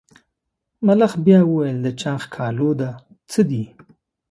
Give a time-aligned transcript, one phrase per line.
[0.85, 2.89] ملخ بیا وویل د چا ښکالو ده
[3.31, 3.63] څه دي.